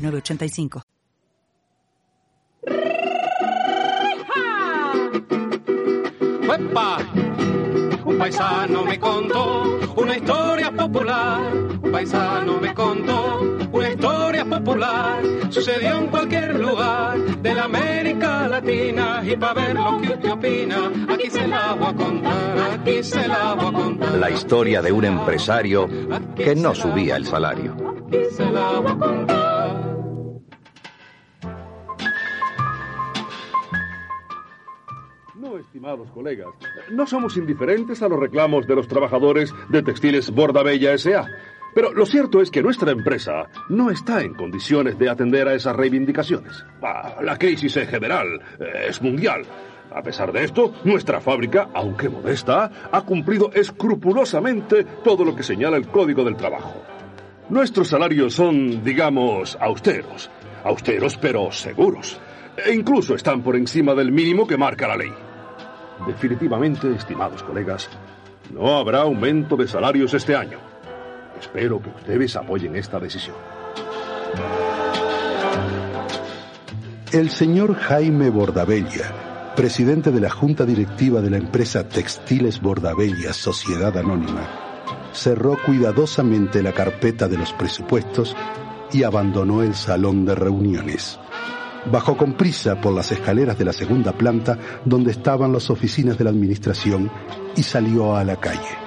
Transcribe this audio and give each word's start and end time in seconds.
985. 0.00 0.82
Un 8.04 8.18
paisano 8.18 8.84
me 8.84 8.98
contó 8.98 9.78
una 9.96 10.16
historia 10.16 10.72
popular. 10.72 11.40
Un 11.82 11.92
paisano 11.92 12.58
me 12.60 12.74
contó 12.74 13.40
una 13.72 13.90
historia 13.90 14.44
popular. 14.44 15.22
Sucedió 15.48 15.98
en 15.98 16.06
cualquier 16.08 16.58
lugar 16.58 17.18
de 17.18 17.54
la 17.54 17.64
América 17.64 18.48
Latina. 18.48 19.22
Y 19.24 19.36
para 19.36 19.54
ver 19.54 19.74
lo 19.74 20.00
que 20.00 20.12
usted 20.12 20.30
opina, 20.30 20.90
aquí 21.08 21.30
se 21.30 21.46
la 21.46 21.74
voy 21.74 21.88
a 21.88 21.94
contar. 21.94 22.58
Aquí 22.80 23.02
se 23.02 23.28
la 23.28 23.54
voy 23.54 23.68
a 23.68 23.72
contar. 23.72 24.14
La 24.14 24.30
historia 24.30 24.82
de 24.82 24.92
un 24.92 25.04
empresario 25.04 25.88
que 26.34 26.54
no 26.54 26.74
subía 26.74 27.16
el 27.16 27.26
salario. 27.26 27.76
Aquí 28.06 28.18
se 28.34 28.50
la 28.50 28.80
voy 28.80 28.92
a 28.92 28.96
contar. 28.96 29.39
Estimados 35.80 36.10
colegas, 36.10 36.48
no 36.90 37.06
somos 37.06 37.38
indiferentes 37.38 38.02
a 38.02 38.08
los 38.08 38.20
reclamos 38.20 38.66
de 38.66 38.74
los 38.74 38.86
trabajadores 38.86 39.54
de 39.70 39.82
Textiles 39.82 40.30
Bordabella 40.30 40.92
S.A. 40.92 41.26
Pero 41.74 41.94
lo 41.94 42.04
cierto 42.04 42.42
es 42.42 42.50
que 42.50 42.62
nuestra 42.62 42.92
empresa 42.92 43.48
no 43.70 43.90
está 43.90 44.20
en 44.22 44.34
condiciones 44.34 44.98
de 44.98 45.08
atender 45.08 45.48
a 45.48 45.54
esas 45.54 45.74
reivindicaciones. 45.74 46.66
Ah, 46.82 47.16
la 47.22 47.38
crisis 47.38 47.78
en 47.78 47.86
general 47.86 48.42
eh, 48.58 48.88
es 48.90 49.00
mundial. 49.00 49.46
A 49.94 50.02
pesar 50.02 50.32
de 50.32 50.44
esto, 50.44 50.74
nuestra 50.84 51.18
fábrica, 51.18 51.70
aunque 51.72 52.10
modesta, 52.10 52.90
ha 52.92 53.00
cumplido 53.00 53.50
escrupulosamente 53.50 54.84
todo 55.02 55.24
lo 55.24 55.34
que 55.34 55.42
señala 55.42 55.78
el 55.78 55.88
Código 55.88 56.24
del 56.24 56.36
Trabajo. 56.36 56.82
Nuestros 57.48 57.88
salarios 57.88 58.34
son, 58.34 58.84
digamos, 58.84 59.56
austeros. 59.58 60.30
Austeros 60.62 61.16
pero 61.16 61.50
seguros. 61.50 62.20
E 62.66 62.74
incluso 62.74 63.14
están 63.14 63.42
por 63.42 63.56
encima 63.56 63.94
del 63.94 64.12
mínimo 64.12 64.46
que 64.46 64.58
marca 64.58 64.86
la 64.86 64.98
ley. 64.98 65.29
Definitivamente, 66.06 66.94
estimados 66.94 67.42
colegas, 67.42 67.88
no 68.52 68.78
habrá 68.78 69.02
aumento 69.02 69.56
de 69.56 69.68
salarios 69.68 70.12
este 70.14 70.34
año. 70.34 70.58
Espero 71.38 71.80
que 71.80 71.90
ustedes 71.90 72.36
apoyen 72.36 72.76
esta 72.76 72.98
decisión. 72.98 73.36
El 77.12 77.30
señor 77.30 77.74
Jaime 77.74 78.30
Bordabella, 78.30 79.52
presidente 79.56 80.10
de 80.10 80.20
la 80.20 80.30
junta 80.30 80.64
directiva 80.64 81.20
de 81.20 81.30
la 81.30 81.38
empresa 81.38 81.88
Textiles 81.88 82.60
Bordabella 82.60 83.32
Sociedad 83.32 83.96
Anónima, 83.98 84.48
cerró 85.12 85.56
cuidadosamente 85.64 86.62
la 86.62 86.72
carpeta 86.72 87.26
de 87.26 87.36
los 87.36 87.52
presupuestos 87.52 88.36
y 88.92 89.02
abandonó 89.02 89.62
el 89.62 89.74
salón 89.74 90.24
de 90.24 90.34
reuniones. 90.34 91.18
Bajó 91.86 92.16
con 92.16 92.34
prisa 92.34 92.80
por 92.80 92.92
las 92.92 93.10
escaleras 93.10 93.58
de 93.58 93.64
la 93.64 93.72
segunda 93.72 94.12
planta 94.12 94.58
donde 94.84 95.12
estaban 95.12 95.52
las 95.52 95.70
oficinas 95.70 96.18
de 96.18 96.24
la 96.24 96.30
administración 96.30 97.10
y 97.56 97.62
salió 97.62 98.16
a 98.16 98.24
la 98.24 98.36
calle. 98.36 98.78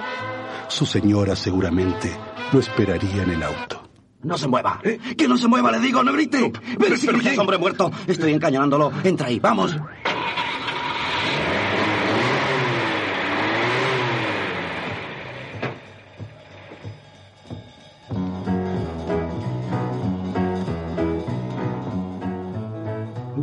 Su 0.68 0.86
señora 0.86 1.34
seguramente 1.36 2.10
lo 2.52 2.60
esperaría 2.60 3.22
en 3.22 3.30
el 3.30 3.42
auto. 3.42 3.82
No 4.22 4.38
se 4.38 4.48
mueva. 4.48 4.80
Que 5.16 5.28
no 5.28 5.36
se 5.36 5.48
mueva, 5.48 5.70
le 5.70 5.80
digo, 5.80 6.02
no 6.02 6.12
grite. 6.12 6.50
Ven, 6.78 6.96
si 6.96 7.06
gritas, 7.08 7.38
hombre 7.38 7.58
muerto. 7.58 7.90
Estoy 8.06 8.32
encañonándolo. 8.32 8.90
Entra 9.04 9.26
ahí, 9.26 9.38
vamos. 9.38 9.76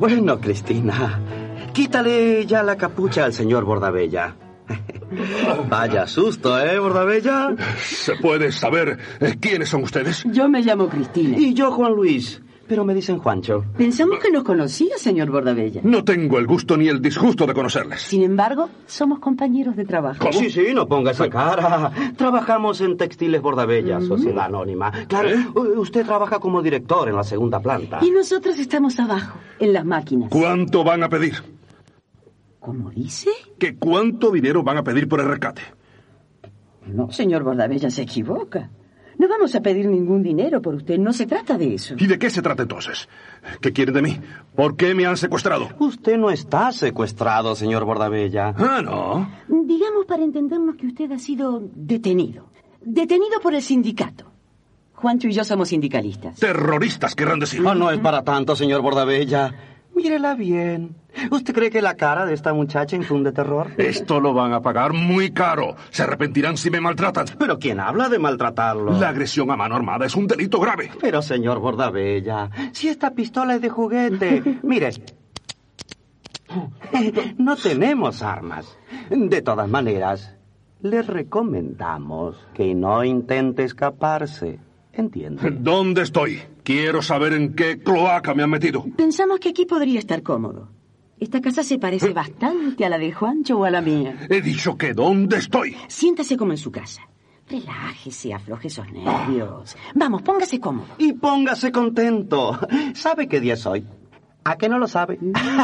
Bueno, 0.02 0.42
Cristina, 0.42 1.20
quítale 1.74 2.48
ya 2.48 2.64
la 2.64 2.76
capucha 2.76 3.24
al 3.24 3.34
señor 3.34 3.66
Bordabella. 3.66 4.36
Vaya 5.70 6.08
susto, 6.08 6.60
¿eh, 6.60 6.80
Bordabella? 6.80 7.54
¿Se 7.80 8.16
puede 8.16 8.52
saber 8.52 8.98
eh, 9.20 9.36
quiénes 9.40 9.70
son 9.70 9.84
ustedes? 9.84 10.24
Yo 10.26 10.50
me 10.50 10.64
llamo 10.64 10.90
Cristina. 10.90 11.38
Y 11.38 11.54
yo, 11.54 11.70
Juan 11.70 11.94
Luis. 11.94 12.42
Pero 12.72 12.86
me 12.86 12.94
dicen 12.94 13.20
Juancho. 13.20 13.66
Pensamos 13.78 14.20
que 14.20 14.32
nos 14.32 14.46
conocía, 14.46 14.98
señor 14.98 15.30
Bordabella. 15.30 15.82
No 15.84 16.06
tengo 16.06 16.40
el 16.40 16.48
gusto 16.48 16.78
ni 16.78 16.88
el 16.88 17.02
disgusto 17.02 17.46
de 17.46 17.54
conocerles. 17.54 18.00
Sin 18.04 18.24
embargo, 18.24 18.70
somos 18.86 19.20
compañeros 19.20 19.76
de 19.76 19.84
trabajo. 19.84 20.20
¿Cómo? 20.20 20.32
Sí, 20.32 20.50
sí, 20.50 20.68
no 20.74 20.88
ponga 20.88 21.12
esa 21.12 21.30
cara. 21.30 21.92
Trabajamos 22.16 22.80
en 22.80 22.96
Textiles 22.96 23.42
Bordabella, 23.42 24.00
Sociedad 24.00 24.46
Anónima. 24.46 24.90
Claro, 25.10 25.28
¿Eh? 25.32 25.46
usted 25.76 26.06
trabaja 26.06 26.40
como 26.40 26.62
director 26.62 27.10
en 27.10 27.18
la 27.18 27.26
segunda 27.26 27.60
planta. 27.60 28.00
Y 28.02 28.10
nosotros 28.10 28.58
estamos 28.58 28.98
abajo, 29.02 29.38
en 29.60 29.74
las 29.74 29.84
máquinas. 29.84 30.30
¿Cuánto 30.30 30.86
van 30.86 31.04
a 31.04 31.10
pedir? 31.10 31.44
¿Cómo 32.62 32.90
dice? 32.90 33.32
¿Que 33.60 33.76
cuánto 33.76 34.32
dinero 34.32 34.64
van 34.64 34.78
a 34.78 34.84
pedir 34.86 35.10
por 35.10 35.20
el 35.20 35.28
rescate? 35.28 35.62
No, 36.86 37.12
señor 37.12 37.44
Bordabella 37.44 37.92
se 37.92 38.04
equivoca. 38.04 38.70
No 39.22 39.28
vamos 39.28 39.54
a 39.54 39.62
pedir 39.62 39.86
ningún 39.86 40.24
dinero 40.24 40.64
por 40.64 40.74
usted, 40.74 40.98
no 40.98 41.14
se 41.14 41.28
trata 41.28 41.56
de 41.56 41.76
eso. 41.76 41.94
¿Y 41.96 42.08
de 42.08 42.18
qué 42.18 42.32
se 42.32 42.42
trata 42.42 42.64
entonces? 42.64 43.08
¿Qué 43.62 43.72
quieren 43.72 43.94
de 43.94 44.02
mí? 44.02 44.20
¿Por 44.56 44.76
qué 44.76 44.96
me 44.96 45.06
han 45.06 45.16
secuestrado? 45.16 45.70
Usted 45.78 46.18
no 46.18 46.32
está 46.32 46.72
secuestrado, 46.72 47.56
señor 47.56 47.86
Bordabella. 47.86 48.56
Ah, 48.58 48.82
no. 48.84 49.30
Digamos 49.48 50.08
para 50.08 50.24
entendernos 50.24 50.76
que 50.76 50.88
usted 50.88 51.12
ha 51.12 51.20
sido 51.20 51.62
detenido. 51.76 52.50
Detenido 52.82 53.40
por 53.44 53.54
el 53.54 53.62
sindicato. 53.62 54.26
Juancho 54.96 55.28
y 55.28 55.34
yo 55.34 55.44
somos 55.44 55.70
sindicalistas. 55.70 56.40
Terroristas 56.40 57.14
querrán 57.14 57.40
decir. 57.40 57.64
Oh, 57.64 57.76
no 57.76 57.92
es 57.92 58.00
para 58.00 58.24
tanto, 58.24 58.56
señor 58.56 58.82
Bordabella. 58.82 59.54
Mírela 60.02 60.34
bien. 60.34 60.96
¿Usted 61.30 61.54
cree 61.54 61.70
que 61.70 61.82
la 61.82 61.96
cara 61.96 62.26
de 62.26 62.34
esta 62.34 62.54
muchacha 62.54 62.96
infunde 62.96 63.32
terror? 63.32 63.72
Esto 63.78 64.20
lo 64.20 64.34
van 64.34 64.54
a 64.54 64.62
pagar 64.62 64.94
muy 64.94 65.32
caro. 65.32 65.76
Se 65.92 66.04
arrepentirán 66.04 66.58
si 66.58 66.72
me 66.72 66.82
maltratan. 66.82 67.26
Pero 67.38 67.60
¿quién 67.60 67.80
habla 67.80 68.10
de 68.10 68.18
maltratarlo? 68.18 69.00
La 69.00 69.10
agresión 69.10 69.52
a 69.52 69.56
mano 69.56 69.76
armada 69.76 70.06
es 70.06 70.16
un 70.16 70.26
delito 70.26 70.60
grave. 70.60 70.90
Pero, 71.00 71.22
señor 71.22 71.60
Bordabella, 71.60 72.50
si 72.72 72.88
esta 72.88 73.12
pistola 73.12 73.56
es 73.56 73.62
de 73.62 73.70
juguete, 73.70 74.60
mire, 74.64 74.90
no 77.38 77.56
tenemos 77.56 78.24
armas. 78.24 78.78
De 79.10 79.42
todas 79.44 79.70
maneras, 79.70 80.36
le 80.82 81.04
recomendamos 81.04 82.38
que 82.56 82.74
no 82.74 83.04
intente 83.04 83.64
escaparse. 83.64 84.60
¿Entiende? 84.94 85.52
¿Dónde 85.52 86.02
estoy? 86.02 86.42
Quiero 86.64 87.02
saber 87.02 87.34
en 87.34 87.54
qué 87.56 87.80
cloaca 87.80 88.34
me 88.34 88.44
han 88.44 88.50
metido. 88.50 88.86
Pensamos 88.96 89.40
que 89.40 89.50
aquí 89.50 89.66
podría 89.66 90.00
estar 90.00 90.22
cómodo. 90.22 90.70
Esta 91.20 91.40
casa 91.42 91.64
se 91.64 91.78
parece 91.78 92.14
bastante 92.14 92.84
a 92.86 92.90
la 92.90 92.98
de 92.98 93.12
Juancho 93.12 93.60
o 93.60 93.66
a 93.66 93.70
la 93.72 93.82
mía. 93.82 94.16
He 94.30 94.42
dicho 94.42 94.76
que 94.78 94.94
¿dónde 94.94 95.38
estoy? 95.38 95.76
Siéntase 95.88 96.36
como 96.38 96.52
en 96.52 96.58
su 96.58 96.72
casa. 96.72 97.02
Relájese, 97.50 98.34
afloje 98.34 98.68
esos 98.70 98.92
nervios. 98.92 99.76
Vamos, 99.94 100.22
póngase 100.22 100.60
cómodo. 100.60 100.88
Y 100.98 101.14
póngase 101.14 101.72
contento. 101.72 102.58
¿Sabe 102.96 103.28
qué 103.28 103.40
día 103.40 103.54
es 103.56 103.66
hoy? 103.66 103.86
¿A 104.44 104.58
qué 104.58 104.68
no 104.70 104.80
lo 104.80 104.88
sabe? 104.88 105.20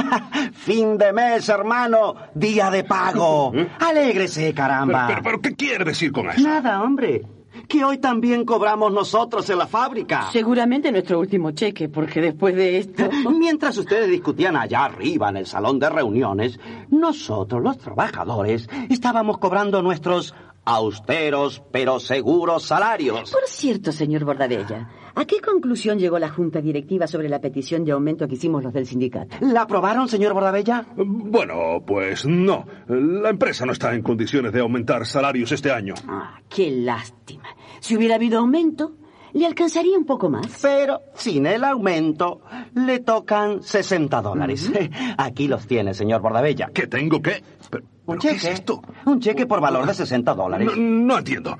fin 0.53 0.97
de 0.97 1.11
mes, 1.13 1.49
hermano. 1.49 2.13
Día 2.35 2.69
de 2.69 2.83
pago. 2.83 3.51
Alégrese, 3.79 4.41
Pero, 4.41 4.55
caramba. 4.55 5.07
pero, 5.07 5.21
pero, 5.23 5.41
¿qué 5.41 5.55
quiere 5.55 5.85
decir 5.85 6.11
con 6.11 6.29
eso? 6.29 6.41
Nada, 6.41 6.83
hombre. 6.83 7.23
Que 7.67 7.83
hoy 7.83 7.97
también 7.97 8.45
cobramos 8.45 8.91
nosotros 8.91 9.49
en 9.49 9.57
la 9.57 9.67
fábrica. 9.67 10.29
Seguramente 10.31 10.91
nuestro 10.91 11.19
último 11.19 11.51
cheque, 11.51 11.89
porque 11.89 12.21
después 12.21 12.55
de 12.55 12.77
esto... 12.77 13.09
Mientras 13.37 13.77
ustedes 13.77 14.09
discutían 14.09 14.55
allá 14.55 14.85
arriba 14.85 15.29
en 15.29 15.37
el 15.37 15.45
salón 15.45 15.79
de 15.79 15.89
reuniones, 15.89 16.59
nosotros, 16.89 17.61
los 17.61 17.77
trabajadores, 17.77 18.69
estábamos 18.89 19.37
cobrando 19.37 19.81
nuestros 19.81 20.33
austeros 20.67 21.63
pero 21.71 21.99
seguros 21.99 22.63
salarios. 22.63 23.31
Por 23.31 23.47
cierto, 23.47 23.91
señor 23.91 24.25
Bordabella, 24.25 24.89
¿a 25.19 25.25
qué 25.25 25.39
conclusión 25.41 25.99
llegó 25.99 26.19
la 26.19 26.29
junta 26.29 26.61
directiva 26.61 27.07
sobre 27.07 27.29
la 27.29 27.41
petición 27.41 27.83
de 27.83 27.91
aumento 27.91 28.27
que 28.27 28.35
hicimos 28.35 28.63
los 28.63 28.73
del 28.73 28.85
sindicato? 28.85 29.35
¿La 29.41 29.63
aprobaron, 29.63 30.07
señor 30.07 30.33
Bordabella? 30.33 30.85
Bueno, 30.95 31.83
pues 31.85 32.25
no. 32.25 32.65
La 32.87 33.29
empresa 33.29 33.65
no 33.65 33.71
está 33.73 33.93
en 33.93 34.01
condiciones 34.01 34.53
de 34.53 34.59
aumentar 34.61 35.05
salarios 35.05 35.51
este 35.51 35.71
año. 35.71 35.93
Ah, 36.07 36.39
qué 36.49 36.71
lástima. 36.71 37.43
Si 37.79 37.95
hubiera 37.97 38.15
habido 38.15 38.39
aumento, 38.39 38.93
Le 39.33 39.45
alcanzaría 39.45 39.95
un 39.97 40.05
poco 40.05 40.29
más. 40.29 40.47
Pero 40.61 41.01
sin 41.13 41.45
el 41.45 41.63
aumento 41.63 42.41
le 42.73 42.99
tocan 42.99 43.61
60 43.61 44.21
dólares. 44.21 44.71
Aquí 45.17 45.47
los 45.47 45.67
tiene, 45.67 45.93
señor 45.93 46.21
Bordabella. 46.21 46.71
¿Qué 46.73 46.87
tengo 46.87 47.21
que? 47.21 47.43
¿Pero, 47.69 47.83
Un 47.83 48.17
pero 48.17 48.19
qué 48.19 48.27
cheque. 48.29 48.37
es 48.37 48.45
esto? 48.59 48.81
Un 49.05 49.19
cheque 49.19 49.45
por 49.45 49.59
valor 49.61 49.85
de 49.85 49.93
60 49.93 50.33
dólares. 50.33 50.67
No, 50.67 50.75
no 50.75 51.17
entiendo. 51.19 51.55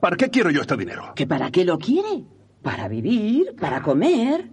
¿Para 0.00 0.16
qué 0.16 0.28
quiero 0.28 0.50
yo 0.50 0.60
este 0.60 0.76
dinero? 0.76 1.12
¿Que 1.14 1.26
para 1.26 1.50
qué 1.50 1.64
lo 1.64 1.78
quiere? 1.78 2.24
Para 2.62 2.88
vivir, 2.88 3.54
para 3.58 3.82
comer. 3.82 4.48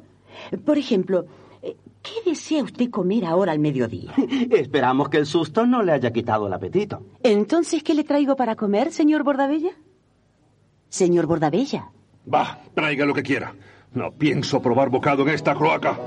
Por 0.63 0.77
ejemplo, 0.77 1.25
eh, 1.61 1.75
¿qué 2.01 2.29
desea 2.29 2.63
usted 2.63 2.89
comer 2.89 3.25
ahora 3.25 3.51
al 3.51 3.59
mediodía? 3.59 4.13
Esperamos 4.51 5.09
que 5.09 5.17
el 5.17 5.25
susto 5.25 5.65
no 5.65 5.81
le 5.81 5.91
haya 5.93 6.11
quitado 6.11 6.47
el 6.47 6.53
apetito. 6.53 7.01
Entonces, 7.23 7.83
¿qué 7.83 7.93
le 7.93 8.03
traigo 8.03 8.35
para 8.35 8.55
comer, 8.55 8.91
señor 8.91 9.23
Bordabella? 9.23 9.71
Señor 10.89 11.25
Bordabella. 11.25 11.91
Va, 12.31 12.59
traiga 12.73 13.05
lo 13.05 13.13
que 13.13 13.23
quiera. 13.23 13.53
No 13.93 14.11
pienso 14.11 14.61
probar 14.61 14.89
bocado 14.89 15.23
en 15.23 15.29
esta 15.29 15.55
cloaca. 15.55 15.97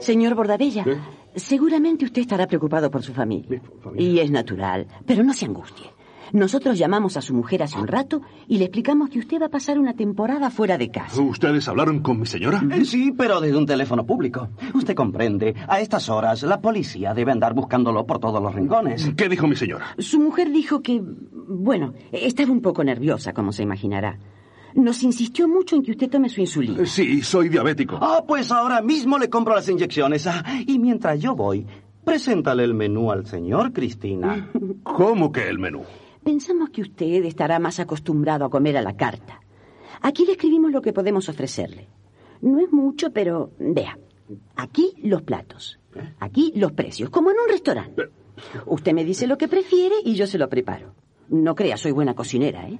Señor 0.00 0.34
Bordabella, 0.34 0.84
¿Eh? 0.86 0.98
seguramente 1.36 2.04
usted 2.04 2.22
estará 2.22 2.46
preocupado 2.46 2.90
por 2.90 3.02
su 3.02 3.12
familia. 3.12 3.48
Mi 3.48 3.80
familia. 3.80 4.08
Y 4.08 4.18
es 4.18 4.30
natural, 4.30 4.86
pero 5.06 5.22
no 5.22 5.32
se 5.32 5.44
angustie. 5.46 5.86
Nosotros 6.32 6.78
llamamos 6.78 7.16
a 7.18 7.20
su 7.20 7.34
mujer 7.34 7.62
hace 7.62 7.78
un 7.78 7.86
rato 7.86 8.22
y 8.48 8.56
le 8.58 8.64
explicamos 8.64 9.10
que 9.10 9.18
usted 9.18 9.40
va 9.40 9.46
a 9.46 9.50
pasar 9.50 9.78
una 9.78 9.92
temporada 9.94 10.48
fuera 10.50 10.78
de 10.78 10.90
casa. 10.90 11.20
¿Ustedes 11.20 11.68
hablaron 11.68 12.00
con 12.00 12.18
mi 12.20 12.26
señora? 12.26 12.62
Eh, 12.72 12.84
Sí, 12.86 13.12
pero 13.16 13.40
desde 13.40 13.56
un 13.58 13.66
teléfono 13.66 14.06
público. 14.06 14.48
Usted 14.74 14.94
comprende, 14.94 15.54
a 15.68 15.80
estas 15.80 16.08
horas 16.08 16.42
la 16.42 16.60
policía 16.60 17.12
debe 17.14 17.32
andar 17.32 17.52
buscándolo 17.54 18.06
por 18.06 18.18
todos 18.18 18.42
los 18.42 18.54
rincones. 18.54 19.12
¿Qué 19.16 19.28
dijo 19.28 19.46
mi 19.46 19.56
señora? 19.56 19.84
Su 19.98 20.20
mujer 20.20 20.50
dijo 20.50 20.80
que, 20.80 21.02
bueno, 21.02 21.92
estaba 22.12 22.50
un 22.50 22.62
poco 22.62 22.82
nerviosa, 22.82 23.32
como 23.34 23.52
se 23.52 23.62
imaginará. 23.62 24.18
Nos 24.74 25.02
insistió 25.02 25.46
mucho 25.48 25.76
en 25.76 25.82
que 25.82 25.90
usted 25.90 26.08
tome 26.08 26.30
su 26.30 26.40
insulina. 26.40 26.86
Sí, 26.86 27.20
soy 27.20 27.50
diabético. 27.50 27.98
Ah, 28.00 28.24
pues 28.26 28.50
ahora 28.50 28.80
mismo 28.80 29.18
le 29.18 29.28
compro 29.28 29.54
las 29.54 29.68
inyecciones. 29.68 30.26
Ah, 30.26 30.42
y 30.66 30.78
mientras 30.78 31.20
yo 31.20 31.34
voy, 31.34 31.66
preséntale 32.04 32.64
el 32.64 32.72
menú 32.72 33.12
al 33.12 33.26
señor, 33.26 33.72
Cristina. 33.74 34.48
¿Cómo 34.82 35.30
que 35.30 35.46
el 35.46 35.58
menú? 35.58 35.82
Pensamos 36.24 36.70
que 36.70 36.82
usted 36.82 37.24
estará 37.24 37.58
más 37.58 37.80
acostumbrado 37.80 38.44
a 38.44 38.50
comer 38.50 38.76
a 38.76 38.82
la 38.82 38.96
carta. 38.96 39.40
Aquí 40.00 40.24
le 40.24 40.32
escribimos 40.32 40.70
lo 40.72 40.82
que 40.82 40.92
podemos 40.92 41.28
ofrecerle. 41.28 41.88
No 42.40 42.58
es 42.60 42.72
mucho, 42.72 43.12
pero 43.12 43.52
vea. 43.58 43.98
Aquí 44.56 44.94
los 45.02 45.22
platos. 45.22 45.78
Aquí 46.20 46.52
los 46.56 46.72
precios, 46.72 47.10
como 47.10 47.30
en 47.30 47.36
un 47.38 47.48
restaurante. 47.48 48.02
Usted 48.66 48.92
me 48.92 49.04
dice 49.04 49.26
lo 49.26 49.36
que 49.36 49.48
prefiere 49.48 49.96
y 50.04 50.14
yo 50.14 50.26
se 50.26 50.38
lo 50.38 50.48
preparo. 50.48 50.94
No 51.28 51.54
crea, 51.54 51.76
soy 51.76 51.92
buena 51.92 52.14
cocinera, 52.14 52.68
¿eh? 52.68 52.78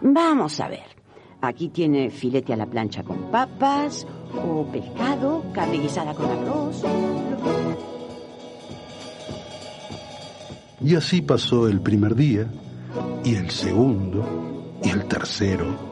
Vamos 0.00 0.60
a 0.60 0.68
ver. 0.68 0.96
Aquí 1.40 1.68
tiene 1.68 2.10
filete 2.10 2.52
a 2.52 2.56
la 2.56 2.66
plancha 2.66 3.02
con 3.02 3.30
papas, 3.30 4.06
o 4.34 4.66
pescado, 4.66 5.44
carne 5.52 5.78
guisada 5.78 6.14
con 6.14 6.26
arroz. 6.26 6.82
Y 10.84 10.94
así 10.94 11.22
pasó 11.22 11.68
el 11.68 11.80
primer 11.80 12.14
día, 12.14 12.48
y 13.24 13.34
el 13.34 13.50
segundo, 13.50 14.78
y 14.82 14.90
el 14.90 15.04
tercero. 15.06 15.88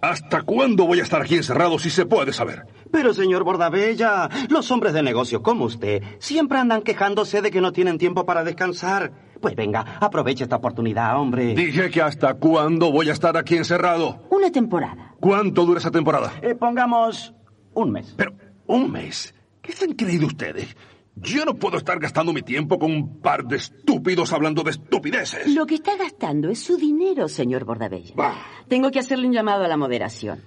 ¿Hasta 0.00 0.42
cuándo 0.42 0.86
voy 0.86 1.00
a 1.00 1.02
estar 1.02 1.20
aquí 1.20 1.34
encerrado 1.34 1.80
si 1.80 1.90
se 1.90 2.06
puede 2.06 2.32
saber? 2.32 2.64
Pero, 2.92 3.12
señor 3.12 3.42
Bordabella, 3.42 4.28
los 4.48 4.70
hombres 4.70 4.92
de 4.92 5.02
negocio 5.02 5.42
como 5.42 5.64
usted 5.64 6.00
siempre 6.20 6.58
andan 6.58 6.82
quejándose 6.82 7.42
de 7.42 7.50
que 7.50 7.60
no 7.60 7.72
tienen 7.72 7.98
tiempo 7.98 8.24
para 8.24 8.44
descansar. 8.44 9.12
Pues 9.40 9.56
venga, 9.56 9.98
aproveche 10.00 10.44
esta 10.44 10.56
oportunidad, 10.56 11.18
hombre. 11.18 11.54
Dije 11.54 11.90
que 11.90 12.02
hasta 12.02 12.34
cuándo 12.34 12.92
voy 12.92 13.08
a 13.08 13.12
estar 13.12 13.36
aquí 13.36 13.56
encerrado. 13.56 14.22
Una 14.30 14.52
temporada. 14.52 15.14
¿Cuánto 15.18 15.64
dura 15.66 15.80
esa 15.80 15.90
temporada? 15.90 16.32
Eh, 16.40 16.54
pongamos 16.54 17.34
un 17.74 17.90
mes. 17.90 18.14
Pero, 18.16 18.32
un 18.66 18.92
mes. 18.92 19.34
¿Qué 19.60 19.72
se 19.72 19.86
han 19.86 19.94
creído 19.94 20.28
ustedes? 20.28 20.76
Yo 21.16 21.46
no 21.46 21.54
puedo 21.54 21.78
estar 21.78 21.98
gastando 21.98 22.34
mi 22.34 22.42
tiempo 22.42 22.78
con 22.78 22.92
un 22.92 23.20
par 23.20 23.44
de 23.44 23.56
estúpidos 23.56 24.34
hablando 24.34 24.62
de 24.62 24.72
estupideces. 24.72 25.48
Lo 25.54 25.64
que 25.64 25.76
está 25.76 25.96
gastando 25.96 26.50
es 26.50 26.62
su 26.62 26.76
dinero, 26.76 27.26
señor 27.26 27.64
Bordabella. 27.64 28.14
Bah. 28.14 28.36
Tengo 28.68 28.90
que 28.90 28.98
hacerle 28.98 29.26
un 29.26 29.32
llamado 29.32 29.64
a 29.64 29.68
la 29.68 29.78
moderación. 29.78 30.42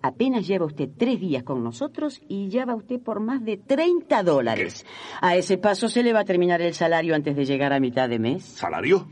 Apenas 0.00 0.46
lleva 0.46 0.66
usted 0.66 0.88
tres 0.96 1.20
días 1.20 1.42
con 1.42 1.64
nosotros 1.64 2.20
y 2.28 2.48
ya 2.48 2.64
va 2.64 2.76
usted 2.76 3.00
por 3.00 3.18
más 3.20 3.44
de 3.44 3.56
30 3.56 4.22
dólares. 4.22 4.86
A 5.20 5.34
ese 5.34 5.58
paso 5.58 5.88
se 5.88 6.04
le 6.04 6.12
va 6.12 6.20
a 6.20 6.24
terminar 6.24 6.60
el 6.62 6.74
salario 6.74 7.14
antes 7.16 7.34
de 7.34 7.44
llegar 7.44 7.72
a 7.72 7.80
mitad 7.80 8.08
de 8.08 8.18
mes. 8.20 8.44
¿Salario? 8.44 9.08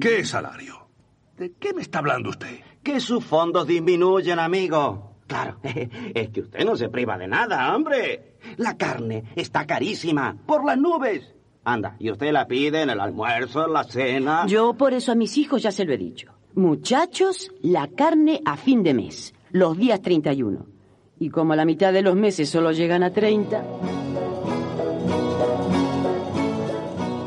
¿Qué 0.00 0.24
salario? 0.24 0.88
¿De 1.36 1.52
qué 1.58 1.74
me 1.74 1.82
está 1.82 1.98
hablando 1.98 2.30
usted? 2.30 2.60
Que 2.82 3.00
sus 3.00 3.24
fondos 3.24 3.66
disminuyen, 3.66 4.38
amigo. 4.38 5.15
Claro, 5.26 5.58
es 6.14 6.28
que 6.30 6.40
usted 6.40 6.64
no 6.64 6.76
se 6.76 6.88
priva 6.88 7.18
de 7.18 7.26
nada, 7.26 7.74
hombre. 7.74 8.36
La 8.56 8.76
carne 8.76 9.24
está 9.34 9.66
carísima, 9.66 10.36
por 10.46 10.64
las 10.64 10.78
nubes. 10.78 11.34
Anda, 11.64 11.96
y 11.98 12.10
usted 12.10 12.32
la 12.32 12.46
pide 12.46 12.82
en 12.82 12.90
el 12.90 13.00
almuerzo, 13.00 13.66
en 13.66 13.72
la 13.72 13.82
cena. 13.84 14.46
Yo 14.46 14.74
por 14.74 14.94
eso 14.94 15.12
a 15.12 15.16
mis 15.16 15.36
hijos 15.36 15.62
ya 15.62 15.72
se 15.72 15.84
lo 15.84 15.92
he 15.92 15.98
dicho. 15.98 16.32
Muchachos, 16.54 17.50
la 17.60 17.88
carne 17.88 18.40
a 18.44 18.56
fin 18.56 18.82
de 18.84 18.94
mes, 18.94 19.34
los 19.50 19.76
días 19.76 20.00
31. 20.00 20.64
Y 21.18 21.28
como 21.30 21.54
a 21.54 21.56
la 21.56 21.64
mitad 21.64 21.92
de 21.92 22.02
los 22.02 22.14
meses 22.14 22.48
solo 22.48 22.70
llegan 22.70 23.02
a 23.02 23.12
30, 23.12 23.64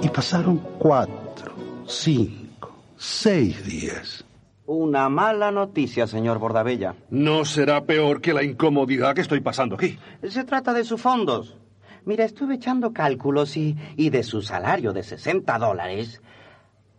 Y 0.02 0.08
pasaron 0.08 0.58
cuatro, 0.78 1.54
cinco, 1.86 2.74
seis 2.98 3.66
días. 3.66 4.24
Una 4.72 5.10
mala 5.10 5.50
noticia, 5.50 6.06
señor 6.06 6.38
Bordabella. 6.38 6.94
No 7.10 7.44
será 7.44 7.86
peor 7.86 8.22
que 8.22 8.34
la 8.36 8.44
incomodidad 8.44 9.16
que 9.16 9.22
estoy 9.22 9.40
pasando 9.40 9.74
aquí. 9.74 9.98
Se 10.22 10.44
trata 10.44 10.74
de 10.74 10.84
sus 10.84 11.02
fondos. 11.02 11.58
Mira, 12.06 12.24
estuve 12.24 12.54
echando 12.54 12.94
cálculos 12.94 13.58
y, 13.58 13.76
y 13.98 14.12
de 14.12 14.22
su 14.22 14.44
salario 14.44 14.94
de 14.94 15.02
60 15.02 15.58
dólares, 15.58 16.22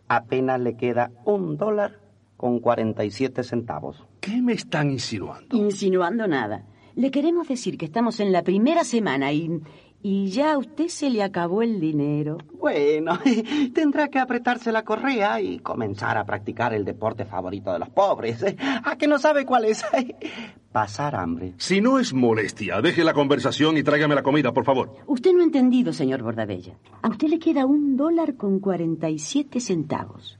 apenas 0.09 0.59
le 0.59 0.75
queda 0.75 1.11
un 1.23 1.55
dólar 1.55 2.01
con 2.35 2.59
47 2.59 3.41
centavos. 3.41 4.03
¿Qué 4.19 4.41
me 4.41 4.51
están 4.51 4.91
insinuando? 4.91 5.55
insinuando 5.55 6.27
nada. 6.27 6.65
Le 6.95 7.11
queremos 7.11 7.47
decir 7.47 7.77
que 7.77 7.85
estamos 7.85 8.19
en 8.19 8.31
la 8.31 8.43
primera 8.43 8.83
semana 8.83 9.31
y, 9.31 9.61
y 10.01 10.29
ya 10.29 10.53
a 10.53 10.57
usted 10.57 10.87
se 10.87 11.09
le 11.09 11.23
acabó 11.23 11.61
el 11.61 11.79
dinero. 11.79 12.37
Bueno, 12.53 13.17
tendrá 13.73 14.09
que 14.09 14.19
apretarse 14.19 14.71
la 14.71 14.83
correa 14.83 15.39
y 15.41 15.59
comenzar 15.59 16.17
a 16.17 16.25
practicar 16.25 16.73
el 16.73 16.83
deporte 16.83 17.25
favorito 17.25 17.71
de 17.71 17.79
los 17.79 17.89
pobres. 17.89 18.43
¿A 18.83 18.95
que 18.97 19.07
no 19.07 19.19
sabe 19.19 19.45
cuál 19.45 19.65
es? 19.65 19.83
Pasar 20.71 21.15
hambre. 21.15 21.53
Si 21.57 21.81
no 21.81 21.99
es 21.99 22.13
molestia, 22.13 22.81
deje 22.81 23.03
la 23.03 23.13
conversación 23.13 23.77
y 23.77 23.83
tráigame 23.83 24.15
la 24.15 24.23
comida, 24.23 24.53
por 24.53 24.63
favor. 24.65 24.95
Usted 25.07 25.33
no 25.33 25.41
ha 25.41 25.45
entendido, 25.45 25.91
señor 25.93 26.23
Bordabella. 26.23 26.77
A 27.01 27.09
usted 27.09 27.27
le 27.27 27.39
queda 27.39 27.65
un 27.65 27.97
dólar 27.97 28.35
con 28.35 28.59
47 28.59 29.59
centavos. 29.59 30.39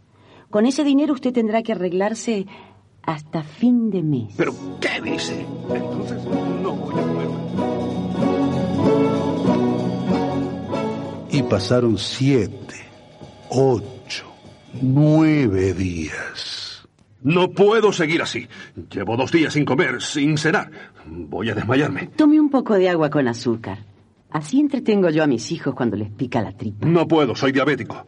Con 0.50 0.66
ese 0.66 0.84
dinero 0.84 1.14
usted 1.14 1.32
tendrá 1.32 1.64
que 1.64 1.72
arreglarse 1.72 2.46
hasta 3.04 3.44
fin 3.44 3.90
de 3.90 4.04
mes. 4.04 4.34
¿Pero 4.38 4.54
qué 4.80 5.02
dice? 5.02 5.46
Entonces 5.70 6.24
no 6.62 6.74
voy 6.74 6.94
a 6.94 7.02
poder. 7.04 7.32
Y 11.32 11.44
pasaron 11.44 11.98
siete, 11.98 12.76
ocho, 13.50 14.26
nueve 14.82 15.74
días. 15.74 16.88
No 17.24 17.52
puedo 17.52 17.94
seguir 17.94 18.22
así. 18.22 18.48
Llevo 18.92 19.16
dos 19.16 19.32
días 19.32 19.54
sin 19.54 19.64
comer, 19.64 20.02
sin 20.02 20.38
cenar. 20.38 20.72
Voy 21.06 21.50
a 21.50 21.56
desmayarme. 21.56 22.08
Tome 22.16 22.40
un 22.40 22.50
poco 22.50 22.74
de 22.76 22.90
agua 22.90 23.10
con 23.10 23.28
azúcar. 23.28 23.86
Así 24.32 24.60
entretengo 24.60 25.10
yo 25.10 25.24
a 25.24 25.28
mis 25.28 25.52
hijos 25.52 25.76
cuando 25.76 25.96
les 25.98 26.10
pica 26.10 26.42
la 26.42 26.52
tripa. 26.56 26.88
No 26.88 27.08
puedo, 27.08 27.36
soy 27.36 27.52
diabético. 27.52 28.06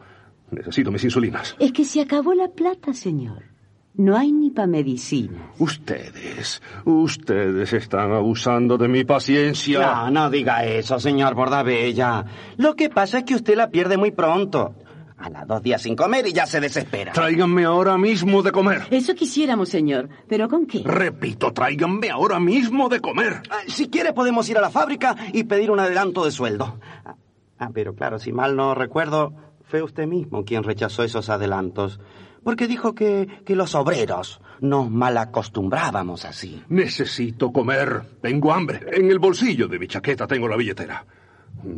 Necesito 0.50 0.90
mis 0.90 1.04
insulinas. 1.04 1.54
Es 1.58 1.72
que 1.72 1.84
se 1.84 2.00
acabó 2.00 2.34
la 2.34 2.48
plata, 2.48 2.92
señor. 2.92 3.53
No 3.96 4.16
hay 4.16 4.32
ni 4.32 4.50
pa' 4.50 4.66
medicina. 4.66 5.52
Ustedes, 5.58 6.60
ustedes 6.84 7.72
están 7.72 8.12
abusando 8.12 8.76
de 8.76 8.88
mi 8.88 9.04
paciencia. 9.04 9.80
No, 9.80 10.10
no 10.10 10.30
diga 10.30 10.64
eso, 10.64 10.98
señor 10.98 11.34
Bordabella. 11.34 12.24
Lo 12.56 12.74
que 12.74 12.90
pasa 12.90 13.18
es 13.18 13.24
que 13.24 13.36
usted 13.36 13.56
la 13.56 13.70
pierde 13.70 13.96
muy 13.96 14.10
pronto. 14.10 14.74
A 15.16 15.30
las 15.30 15.46
dos 15.46 15.62
días 15.62 15.80
sin 15.80 15.94
comer 15.94 16.26
y 16.26 16.32
ya 16.32 16.44
se 16.44 16.58
desespera. 16.60 17.12
Tráiganme 17.12 17.64
ahora 17.64 17.96
mismo 17.96 18.42
de 18.42 18.50
comer. 18.50 18.82
Eso 18.90 19.14
quisiéramos, 19.14 19.68
señor. 19.68 20.08
¿Pero 20.28 20.48
con 20.48 20.66
qué? 20.66 20.82
Repito, 20.84 21.52
tráiganme 21.52 22.10
ahora 22.10 22.40
mismo 22.40 22.88
de 22.88 23.00
comer. 23.00 23.42
Ah, 23.48 23.60
Si 23.68 23.88
quiere 23.88 24.12
podemos 24.12 24.48
ir 24.50 24.58
a 24.58 24.60
la 24.60 24.70
fábrica 24.70 25.14
y 25.32 25.44
pedir 25.44 25.70
un 25.70 25.78
adelanto 25.78 26.24
de 26.24 26.32
sueldo. 26.32 26.78
Ah, 27.04 27.14
Ah, 27.56 27.70
pero 27.72 27.94
claro, 27.94 28.18
si 28.18 28.32
mal 28.32 28.56
no 28.56 28.74
recuerdo, 28.74 29.32
fue 29.62 29.80
usted 29.82 30.08
mismo 30.08 30.44
quien 30.44 30.64
rechazó 30.64 31.04
esos 31.04 31.30
adelantos. 31.30 32.00
Porque 32.44 32.68
dijo 32.68 32.94
que, 32.94 33.26
que 33.44 33.56
los 33.56 33.74
obreros 33.74 34.40
nos 34.60 34.90
malacostumbrábamos 34.90 36.24
así. 36.24 36.62
Necesito 36.68 37.50
comer. 37.52 38.02
Tengo 38.20 38.52
hambre. 38.52 38.80
En 38.92 39.10
el 39.10 39.18
bolsillo 39.18 39.66
de 39.66 39.78
mi 39.78 39.88
chaqueta 39.88 40.26
tengo 40.26 40.46
la 40.46 40.56
billetera. 40.56 41.04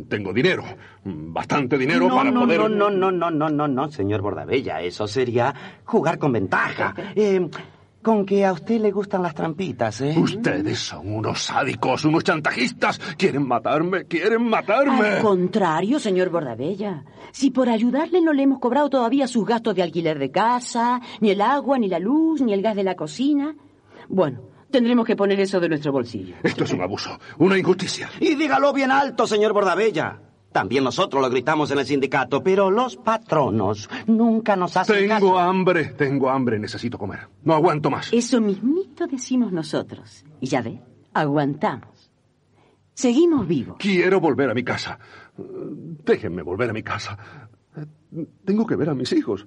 Tengo 0.09 0.33
dinero, 0.33 0.63
bastante 1.05 1.77
dinero 1.77 2.09
no, 2.09 2.15
para 2.15 2.31
no, 2.31 2.41
poder... 2.41 2.59
No, 2.59 2.67
no, 2.69 2.89
no, 2.89 3.11
no, 3.11 3.31
no, 3.31 3.49
no, 3.49 3.67
no, 3.67 3.89
señor 3.89 4.21
Bordabella, 4.21 4.81
eso 4.81 5.07
sería 5.07 5.53
jugar 5.85 6.17
con 6.17 6.33
ventaja. 6.33 6.93
Eh, 7.15 7.49
con 8.07 8.25
que 8.25 8.45
a 8.45 8.53
usted 8.53 8.79
le 8.79 8.89
gustan 8.89 9.21
las 9.21 9.35
trampitas, 9.35 9.99
¿eh? 9.99 10.15
Ustedes 10.17 10.79
son 10.79 11.13
unos 11.13 11.41
sádicos, 11.41 12.05
unos 12.05 12.23
chantajistas. 12.23 12.99
Quieren 13.17 13.45
matarme, 13.45 14.05
quieren 14.05 14.47
matarme. 14.47 15.05
Al 15.05 15.21
contrario, 15.21 15.99
señor 15.99 16.29
Bordabella. 16.29 17.03
Si 17.33 17.51
por 17.51 17.67
ayudarle 17.67 18.21
no 18.21 18.31
le 18.31 18.43
hemos 18.43 18.59
cobrado 18.59 18.89
todavía 18.89 19.27
sus 19.27 19.45
gastos 19.45 19.75
de 19.75 19.83
alquiler 19.83 20.19
de 20.19 20.31
casa, 20.31 21.01
ni 21.19 21.31
el 21.31 21.41
agua, 21.41 21.77
ni 21.79 21.89
la 21.89 21.99
luz, 21.99 22.39
ni 22.39 22.53
el 22.53 22.61
gas 22.61 22.77
de 22.77 22.85
la 22.85 22.95
cocina. 22.95 23.53
Bueno, 24.07 24.39
tendremos 24.71 25.05
que 25.05 25.17
poner 25.17 25.41
eso 25.41 25.59
de 25.59 25.67
nuestro 25.67 25.91
bolsillo. 25.91 26.35
Esto 26.43 26.63
es 26.63 26.71
un 26.71 26.81
abuso, 26.83 27.19
una 27.39 27.57
injusticia. 27.57 28.09
Y 28.21 28.35
dígalo 28.35 28.71
bien 28.71 28.89
alto, 28.89 29.27
señor 29.27 29.51
Bordabella. 29.51 30.26
También 30.57 30.83
nosotros 30.83 31.21
lo 31.21 31.29
gritamos 31.29 31.69
en 31.69 31.77
el 31.77 31.85
sindicato, 31.85 32.41
pero 32.41 32.71
los 32.71 32.97
patronos 32.97 33.87
nunca 34.07 34.55
nos 34.55 34.75
hacen 34.75 34.95
Tengo 35.07 35.13
caso. 35.13 35.37
hambre, 35.37 35.85
tengo 35.89 36.31
hambre, 36.31 36.57
necesito 36.57 36.97
comer. 36.97 37.27
No 37.43 37.53
aguanto 37.53 37.91
más. 37.91 38.11
Eso 38.11 38.41
mismito 38.41 39.05
decimos 39.05 39.51
nosotros. 39.51 40.25
Y 40.39 40.47
ya 40.47 40.63
ve, 40.63 40.81
aguantamos. 41.13 42.09
Seguimos 42.95 43.47
vivos. 43.47 43.77
Quiero 43.77 44.19
volver 44.19 44.49
a 44.49 44.55
mi 44.55 44.63
casa. 44.63 44.97
Déjenme 45.37 46.41
volver 46.41 46.71
a 46.71 46.73
mi 46.73 46.81
casa. 46.81 47.15
Tengo 48.43 48.65
que 48.65 48.75
ver 48.75 48.89
a 48.89 48.95
mis 48.95 49.11
hijos, 49.13 49.45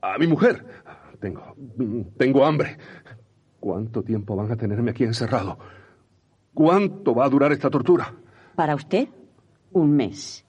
a 0.00 0.16
mi 0.16 0.26
mujer. 0.28 0.64
Tengo, 1.20 1.42
tengo 2.16 2.46
hambre. 2.46 2.78
¿Cuánto 3.60 4.02
tiempo 4.02 4.34
van 4.34 4.50
a 4.50 4.56
tenerme 4.56 4.92
aquí 4.92 5.04
encerrado? 5.04 5.58
¿Cuánto 6.54 7.14
va 7.14 7.26
a 7.26 7.28
durar 7.28 7.52
esta 7.52 7.68
tortura? 7.68 8.14
Para 8.56 8.74
usted, 8.74 9.08
un 9.72 9.96
mes. 9.96 10.44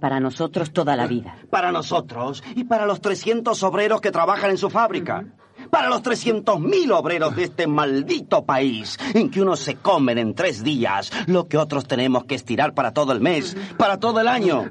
Para 0.00 0.18
nosotros, 0.18 0.72
toda 0.72 0.96
la 0.96 1.06
vida. 1.06 1.36
Para 1.48 1.70
nosotros 1.70 2.42
y 2.56 2.64
para 2.64 2.86
los 2.86 3.00
300 3.00 3.62
obreros 3.62 4.00
que 4.00 4.10
trabajan 4.10 4.50
en 4.50 4.58
su 4.58 4.68
fábrica. 4.68 5.24
Para 5.70 5.88
los 5.88 6.02
300.000 6.02 6.92
obreros 6.92 7.36
de 7.36 7.44
este 7.44 7.68
maldito 7.68 8.44
país, 8.44 8.98
en 9.14 9.30
que 9.30 9.40
unos 9.40 9.60
se 9.60 9.76
comen 9.76 10.18
en 10.18 10.34
tres 10.34 10.64
días 10.64 11.12
lo 11.28 11.46
que 11.46 11.56
otros 11.56 11.86
tenemos 11.86 12.24
que 12.24 12.34
estirar 12.34 12.74
para 12.74 12.92
todo 12.92 13.12
el 13.12 13.20
mes, 13.20 13.56
para 13.78 13.98
todo 14.00 14.18
el 14.20 14.26
año. 14.26 14.64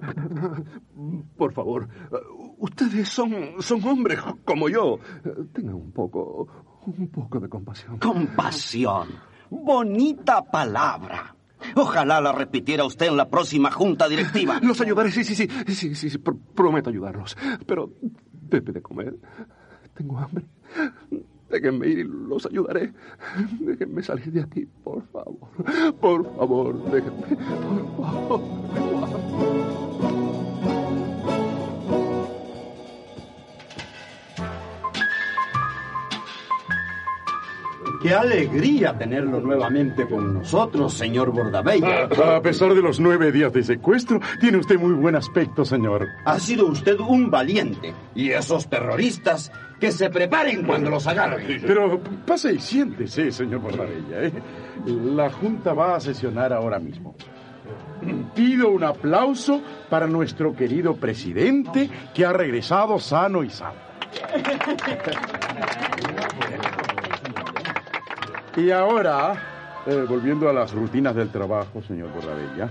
Por 1.38 1.54
favor, 1.54 1.88
ustedes 2.58 3.08
son, 3.08 3.56
son 3.60 3.84
hombres 3.88 4.20
como 4.44 4.68
yo. 4.68 5.00
Tengan 5.54 5.76
un 5.76 5.92
poco, 5.94 6.48
un 6.86 7.08
poco 7.08 7.40
de 7.40 7.48
compasión. 7.48 7.98
Compasión. 8.00 9.08
Bonita 9.50 10.44
palabra. 10.44 11.36
Ojalá 11.76 12.20
la 12.22 12.32
repitiera 12.32 12.84
usted 12.86 13.08
en 13.08 13.18
la 13.18 13.30
próxima 13.30 13.72
junta 13.72 14.08
directiva. 14.10 14.60
Los 14.62 14.80
ayudaré, 14.82 15.12
sí, 15.12 15.24
sí, 15.24 15.36
sí, 15.36 15.48
sí, 15.68 15.96
sí, 15.96 16.10
sí, 16.10 16.18
pr- 16.18 16.38
prometo 16.56 16.90
ayudarlos. 16.90 17.38
Pero 17.66 17.92
debe 18.50 18.72
de 18.74 18.82
comer. 18.82 19.16
Tengo 19.94 20.18
hambre. 20.20 20.46
Déjenme 21.50 21.88
ir 21.88 22.00
y 22.00 22.04
los 22.06 22.46
ayudaré. 22.46 22.94
Déjenme 23.60 24.02
salir 24.04 24.32
de 24.32 24.42
aquí, 24.42 24.66
por 24.84 25.06
favor. 25.08 25.50
Por 26.00 26.36
favor, 26.38 26.92
déjenme. 26.92 27.36
Por 27.98 28.06
favor. 28.06 28.42
Qué 38.02 38.14
alegría 38.14 38.98
tenerlo 38.98 39.40
nuevamente 39.40 40.08
con 40.08 40.34
nosotros, 40.34 40.94
señor 40.94 41.32
Bordabella. 41.32 42.10
A, 42.24 42.38
a 42.38 42.42
pesar 42.42 42.74
de 42.74 42.82
los 42.82 43.00
nueve 43.00 43.32
días 43.32 43.54
de 43.54 43.64
secuestro, 43.64 44.20
tiene 44.40 44.58
usted 44.58 44.80
muy 44.80 44.94
buen 44.94 45.16
aspecto, 45.16 45.66
señor. 45.66 46.08
Ha 46.26 46.40
sido 46.40 46.68
usted 46.68 47.00
un 47.00 47.30
valiente. 47.30 47.94
Y 48.16 48.32
esos 48.32 48.70
terroristas, 48.70 49.52
que 49.82 49.92
se 49.92 50.10
preparen 50.12 50.64
cuando 50.64 50.92
los 50.92 51.08
agarren. 51.08 51.60
Pero 51.66 52.00
pase 52.26 52.54
y 52.54 52.60
siéntese, 52.60 53.32
señor 53.32 53.62
Bordabella. 53.62 54.24
¿eh? 54.24 54.32
La 54.86 55.32
Junta 55.32 55.74
va 55.74 55.96
a 55.96 56.00
sesionar 56.00 56.54
ahora 56.54 56.78
mismo. 56.78 57.16
Pido 58.36 58.70
un 58.70 58.84
aplauso 58.84 59.60
para 59.90 60.06
nuestro 60.06 60.56
querido 60.56 60.96
presidente 60.96 61.90
que 62.14 62.26
ha 62.26 62.32
regresado 62.32 63.00
sano 63.00 63.44
y 63.44 63.50
salvo. 63.50 63.80
Y 68.58 68.70
ahora, 68.70 69.82
eh, 69.86 70.06
volviendo 70.08 70.50
a 70.50 70.54
las 70.54 70.74
rutinas 70.74 71.16
del 71.16 71.30
trabajo, 71.30 71.82
señor 71.82 72.12
Bordabella, 72.12 72.70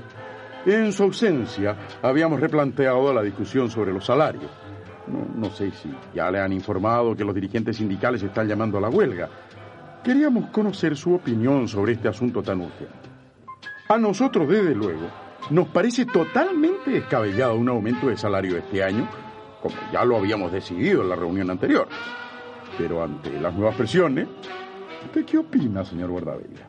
en 0.66 0.92
su 0.92 1.04
ausencia 1.04 1.75
habíamos 2.02 2.38
replanteado 2.38 3.12
la 3.14 3.22
discusión 3.22 3.70
sobre 3.70 3.92
los 3.92 4.04
salarios. 4.04 4.50
No, 5.06 5.26
no 5.34 5.50
sé 5.50 5.70
si 5.70 5.90
ya 6.14 6.30
le 6.30 6.38
han 6.38 6.52
informado 6.52 7.16
que 7.16 7.25
los 7.25 7.34
dirigentes 7.34 7.78
sindicales 7.78 8.22
están 8.22 8.46
llamando 8.46 8.76
a 8.76 8.82
la 8.82 8.90
huelga. 8.90 9.28
Queríamos 10.04 10.50
conocer 10.50 10.96
su 10.96 11.14
opinión 11.14 11.66
sobre 11.66 11.92
este 11.92 12.08
asunto 12.08 12.42
tan 12.42 12.60
urgente. 12.60 13.08
A 13.88 13.96
nosotros, 13.96 14.46
desde 14.49 14.75
luego, 14.75 15.08
nos 15.49 15.68
parece 15.68 16.04
totalmente 16.04 16.90
descabellado 16.90 17.56
un 17.56 17.68
aumento 17.70 18.08
de 18.08 18.16
salario 18.16 18.58
este 18.58 18.84
año, 18.84 19.08
como 19.62 19.75
ya 19.92 20.04
lo 20.04 20.18
habíamos 20.18 20.52
decidido 20.52 21.02
en 21.02 21.08
la 21.08 21.16
reunión 21.16 21.50
anterior. 21.50 21.88
Pero 22.78 23.02
ante 23.02 23.40
las 23.40 23.54
nuevas 23.54 23.75
presiones, 23.75 24.28
¿usted 25.07 25.25
qué 25.25 25.38
opina, 25.38 25.85
señor 25.85 26.11
Bordabella? 26.11 26.69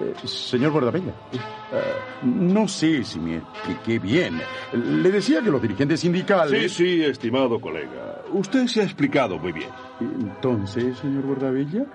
Eh, 0.00 0.12
señor 0.26 0.72
Bordabella, 0.72 1.14
eh, 1.32 1.78
no 2.24 2.66
sé 2.66 3.04
si 3.04 3.20
me 3.20 3.36
expliqué 3.36 4.00
bien. 4.00 4.40
Le 4.72 5.10
decía 5.10 5.40
que 5.40 5.50
los 5.50 5.62
dirigentes 5.62 6.00
Sí, 6.00 6.06
sindicales... 6.06 6.72
sí, 6.72 7.02
estimado 7.04 7.60
colega. 7.60 8.22
Usted 8.32 8.66
se 8.66 8.80
ha 8.80 8.84
explicado 8.84 9.38
muy 9.38 9.52
bien. 9.52 9.68
Entonces, 10.00 10.98
señor 10.98 11.22
Bordabella, 11.24 11.86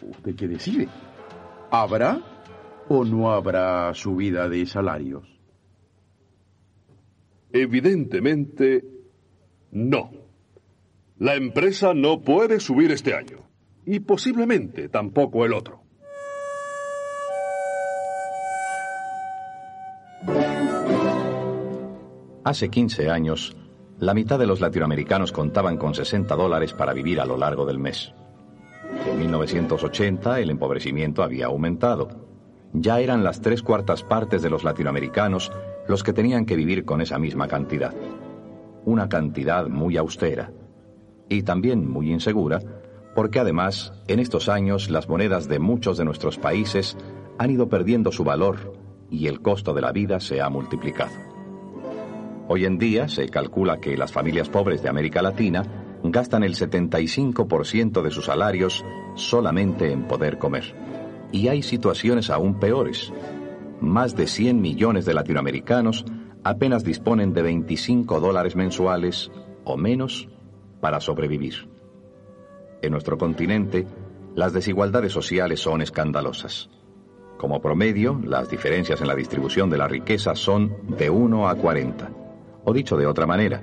¿usted 0.00 0.34
qué 0.34 0.48
decide? 0.48 0.88
¿Habrá 1.70 2.20
o 2.88 3.04
no 3.04 3.30
habrá 3.32 3.92
subida 3.92 4.48
de 4.48 4.64
salarios? 4.64 5.28
Evidentemente, 7.52 8.82
no. 9.72 10.10
La 11.18 11.34
empresa 11.34 11.92
no 11.94 12.20
puede 12.22 12.60
subir 12.60 12.90
este 12.92 13.14
año. 13.14 13.38
Y 13.84 14.00
posiblemente 14.00 14.88
tampoco 14.88 15.44
el 15.44 15.52
otro. 15.52 15.82
Hace 22.44 22.70
15 22.70 23.08
años, 23.08 23.56
la 23.98 24.14
mitad 24.14 24.38
de 24.38 24.46
los 24.46 24.60
latinoamericanos 24.60 25.30
contaban 25.30 25.76
con 25.76 25.94
60 25.94 26.34
dólares 26.34 26.72
para 26.72 26.92
vivir 26.92 27.20
a 27.20 27.24
lo 27.24 27.36
largo 27.36 27.64
del 27.66 27.78
mes. 27.78 28.12
En 29.06 29.18
1980 29.18 30.40
el 30.40 30.50
empobrecimiento 30.50 31.22
había 31.22 31.46
aumentado. 31.46 32.08
Ya 32.72 33.00
eran 33.00 33.22
las 33.22 33.40
tres 33.40 33.62
cuartas 33.62 34.02
partes 34.02 34.42
de 34.42 34.50
los 34.50 34.64
latinoamericanos 34.64 35.52
los 35.86 36.02
que 36.02 36.12
tenían 36.12 36.46
que 36.46 36.56
vivir 36.56 36.84
con 36.84 37.00
esa 37.00 37.18
misma 37.18 37.48
cantidad. 37.48 37.94
Una 38.84 39.08
cantidad 39.08 39.68
muy 39.68 39.96
austera. 39.96 40.52
Y 41.28 41.42
también 41.42 41.88
muy 41.88 42.10
insegura, 42.10 42.60
porque 43.14 43.38
además, 43.38 43.92
en 44.08 44.18
estos 44.18 44.48
años, 44.48 44.90
las 44.90 45.08
monedas 45.08 45.48
de 45.48 45.58
muchos 45.58 45.98
de 45.98 46.04
nuestros 46.04 46.38
países 46.38 46.96
han 47.38 47.50
ido 47.50 47.68
perdiendo 47.68 48.12
su 48.12 48.24
valor 48.24 48.74
y 49.10 49.26
el 49.26 49.40
costo 49.40 49.74
de 49.74 49.82
la 49.82 49.92
vida 49.92 50.20
se 50.20 50.40
ha 50.40 50.48
multiplicado. 50.48 51.12
Hoy 52.48 52.64
en 52.64 52.78
día 52.78 53.08
se 53.08 53.28
calcula 53.28 53.78
que 53.80 53.96
las 53.96 54.12
familias 54.12 54.48
pobres 54.48 54.82
de 54.82 54.88
América 54.88 55.22
Latina 55.22 55.62
gastan 56.02 56.42
el 56.42 56.54
75% 56.54 58.02
de 58.02 58.10
sus 58.10 58.26
salarios 58.26 58.84
solamente 59.14 59.92
en 59.92 60.04
poder 60.08 60.38
comer. 60.38 60.74
Y 61.30 61.48
hay 61.48 61.62
situaciones 61.62 62.30
aún 62.30 62.58
peores. 62.58 63.12
Más 63.80 64.16
de 64.16 64.26
100 64.26 64.60
millones 64.60 65.04
de 65.04 65.14
latinoamericanos 65.14 66.04
apenas 66.44 66.84
disponen 66.84 67.32
de 67.32 67.42
25 67.42 68.20
dólares 68.20 68.56
mensuales 68.56 69.30
o 69.64 69.76
menos 69.76 70.28
para 70.80 71.00
sobrevivir. 71.00 71.71
En 72.82 72.90
nuestro 72.90 73.16
continente, 73.16 73.86
las 74.34 74.52
desigualdades 74.52 75.12
sociales 75.12 75.60
son 75.60 75.82
escandalosas. 75.82 76.68
Como 77.38 77.62
promedio, 77.62 78.20
las 78.24 78.50
diferencias 78.50 79.00
en 79.00 79.06
la 79.06 79.14
distribución 79.14 79.70
de 79.70 79.78
la 79.78 79.86
riqueza 79.86 80.34
son 80.34 80.76
de 80.96 81.08
1 81.08 81.48
a 81.48 81.54
40. 81.54 82.10
O 82.64 82.72
dicho 82.72 82.96
de 82.96 83.06
otra 83.06 83.24
manera, 83.26 83.62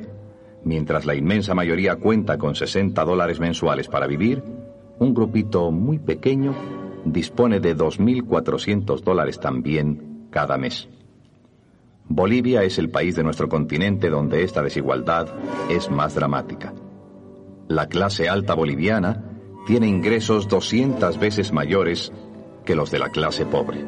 mientras 0.64 1.06
la 1.06 1.16
inmensa 1.16 1.54
mayoría 1.54 1.98
cuenta 1.98 2.38
con 2.38 2.56
60 2.56 3.04
dólares 3.04 3.42
mensuales 3.42 3.90
para 3.90 4.08
vivir, 4.08 4.42
un 5.00 5.14
grupito 5.14 5.70
muy 5.70 6.00
pequeño 6.00 6.54
dispone 7.04 7.60
de 7.60 7.76
2.400 7.76 9.02
dólares 9.02 9.40
también 9.40 10.28
cada 10.30 10.58
mes. 10.58 10.88
Bolivia 12.08 12.64
es 12.64 12.80
el 12.80 12.90
país 12.90 13.16
de 13.16 13.24
nuestro 13.24 13.50
continente 13.50 14.10
donde 14.10 14.44
esta 14.44 14.62
desigualdad 14.62 15.28
es 15.70 15.90
más 15.92 16.16
dramática. 16.16 16.74
La 17.70 17.86
clase 17.86 18.28
alta 18.28 18.56
boliviana 18.56 19.24
tiene 19.68 19.86
ingresos 19.86 20.48
200 20.48 21.20
veces 21.20 21.54
mayores 21.54 22.12
que 22.66 22.74
los 22.76 22.90
de 22.90 22.98
la 22.98 23.10
clase 23.10 23.46
pobre. 23.46 23.86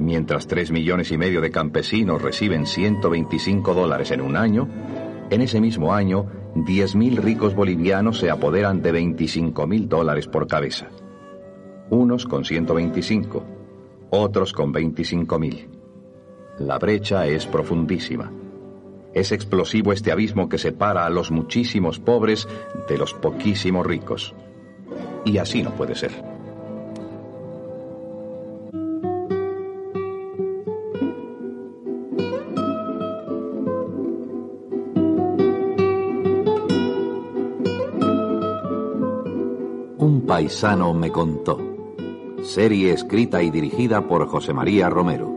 Mientras 0.00 0.48
3 0.48 0.72
millones 0.72 1.12
y 1.12 1.16
medio 1.16 1.40
de 1.40 1.52
campesinos 1.52 2.20
reciben 2.20 2.66
125 2.66 3.72
dólares 3.72 4.10
en 4.10 4.20
un 4.20 4.36
año, 4.36 4.68
en 5.30 5.42
ese 5.42 5.60
mismo 5.60 5.94
año 5.94 6.26
10.000 6.56 7.18
ricos 7.18 7.54
bolivianos 7.54 8.18
se 8.18 8.30
apoderan 8.30 8.82
de 8.82 8.90
25 8.90 9.64
mil 9.68 9.88
dólares 9.88 10.26
por 10.26 10.48
cabeza. 10.48 10.88
Unos 11.90 12.26
con 12.26 12.44
125, 12.44 13.44
otros 14.10 14.52
con 14.52 14.72
25 14.72 15.38
mil. 15.38 15.70
La 16.58 16.80
brecha 16.80 17.28
es 17.28 17.46
profundísima. 17.46 18.32
Es 19.16 19.32
explosivo 19.32 19.94
este 19.94 20.12
abismo 20.12 20.50
que 20.50 20.58
separa 20.58 21.06
a 21.06 21.08
los 21.08 21.30
muchísimos 21.30 21.98
pobres 21.98 22.46
de 22.86 22.98
los 22.98 23.14
poquísimos 23.14 23.86
ricos. 23.86 24.34
Y 25.24 25.38
así 25.38 25.62
no 25.62 25.70
puede 25.74 25.94
ser. 25.94 26.12
Un 39.96 40.26
paisano 40.26 40.92
me 40.92 41.10
contó. 41.10 41.58
Serie 42.42 42.92
escrita 42.92 43.42
y 43.42 43.50
dirigida 43.50 44.06
por 44.06 44.28
José 44.28 44.52
María 44.52 44.90
Romero. 44.90 45.35